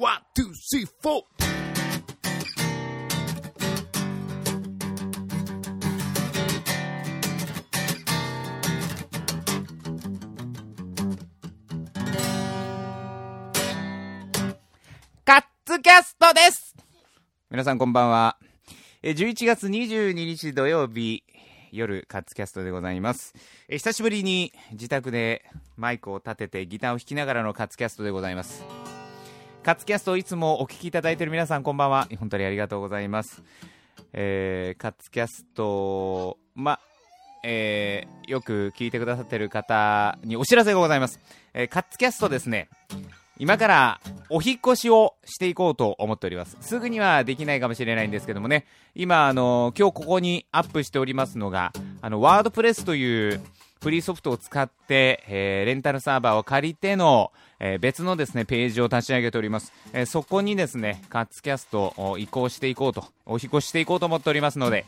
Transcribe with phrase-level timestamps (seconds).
[0.00, 1.22] One, two, three, four。
[15.24, 16.76] kazcast です
[17.50, 18.38] 皆さんこんばんは。
[19.02, 21.24] えー11月22日土曜日、
[21.72, 23.34] 夜、 kazcast でございます。
[23.68, 25.44] えー久しぶりに自宅で
[25.76, 28.62] マイクを立ててギターを弾きながらのカッツキャストでございます。
[29.68, 32.08] カツキャストをいつもお聞きいただいている皆さんこんばんは。
[32.18, 33.42] 本当にありがとうございます。
[34.14, 36.80] えー、カツキャスト、ま、
[37.44, 41.20] えーよく聞いてくださっている方にお知らせがございます。
[41.52, 42.70] えーカツキャストですね、
[43.38, 44.00] 今から
[44.30, 46.56] お引越しをしていこうと思っております。
[46.62, 53.42] すぐにはできないかもしれないんですけどもね、今、あの、今日ここにアップしておりますのが、あの、ワードプレスという
[53.80, 59.72] フリーソフトを使って、えーレンタルサーバーを借りての、えー別のですね、ページを立ち上げております。
[59.92, 64.84] えーそこにですね、カッツキャストを移行していこうと、お引越ししていこうと思っておりますので、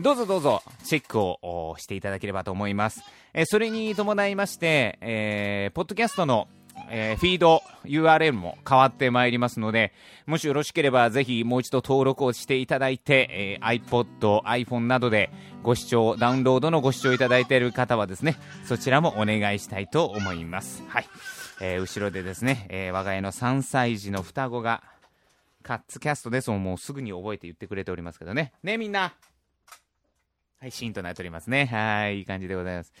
[0.00, 3.02] どうぞどうぞ、チェックをしていただければと思います。
[3.32, 6.48] えそれに伴いまして、えーポッドキャストの
[6.96, 9.92] えーフィード URL も変わってまいりますので、
[10.26, 15.30] もしよろしければぜひもう一度登録をしていただいて、えー iPod、iPhone などで
[15.64, 20.84] ご視聴、ダウンロードのご視聴いただいている方はですね、そちらもお願いしたいと思います。
[20.86, 21.06] はい。
[21.60, 24.84] えー後ろでですね、えー我が家の3歳児の双子が、
[25.64, 28.52] カッツキャストですもうすぐに覚えて言ってくれておりますけどね。
[28.62, 29.14] ねみんな
[30.60, 31.66] はい、シーンとなっておりますね。
[31.66, 32.92] はい、いい感じでございます。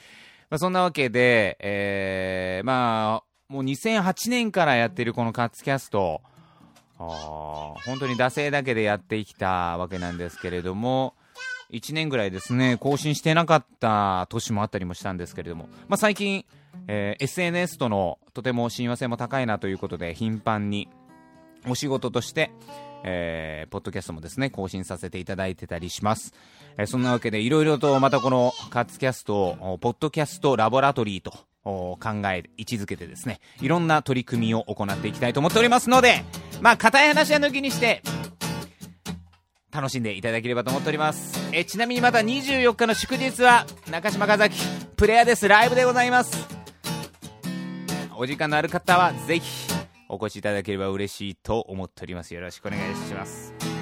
[0.50, 3.23] まあ、そんなわけで、えー、まあ、
[3.54, 6.22] もう2008年からやってるこのカッツキャスト、
[6.98, 11.14] あー本当に惰性だけでやってきたわけなんですけれども、
[11.70, 16.44] 1年ぐらいですね、更新してなかった年もあったりもしたんですけれども、まあ、最近、
[16.88, 20.88] えー SNS とのとても親和性も高いなということで、頻繁に
[21.68, 22.50] お仕事として、
[23.04, 26.34] えーポッドキャストもですね、更新させていただいてたりします。
[26.76, 31.32] えーそんなわけで、いろいろとまたこのカッツキャストを、ポッドキャストラボラトリーと
[31.64, 36.24] 考え、位置づけてですね、いろんな取り組みを行っていきたいと思っておりますので、
[36.60, 38.02] まあ、固い話は抜きにして、
[39.72, 41.38] 楽しんでいただければと思っております。
[41.52, 44.56] えちなみにまた24日の祝日は、中島和崎、
[44.96, 45.48] プレイヤーです。
[45.48, 46.46] ライブでございます。
[48.16, 49.74] お時間のある方は、ぜひ、
[50.08, 52.34] お越しいただければ嬉しいと思っております。
[52.34, 53.73] よろしくお願いします。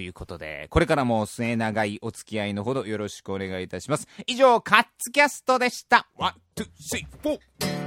[0.00, 4.08] ということで、これからも末長いお付き合いのほどよろしくお願いいたします。
[4.26, 6.08] 以上、 kazcast でした。
[6.16, 7.79] One, two, three, four。